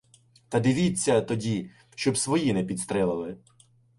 [0.49, 3.37] Та дивіться тоді, щоб свої не підстрелили.